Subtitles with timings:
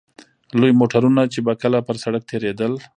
[0.59, 2.73] لوی موټرونه چې به کله پر سړک تېرېدل.